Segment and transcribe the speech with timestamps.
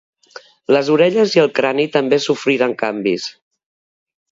[0.75, 3.31] Les orelles i el crani també sofriren canvis.